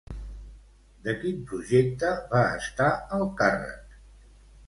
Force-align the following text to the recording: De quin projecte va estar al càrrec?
De 1.07 1.13
quin 1.23 1.43
projecte 1.51 2.09
va 2.33 2.41
estar 2.61 2.89
al 3.19 3.27
càrrec? 3.43 4.01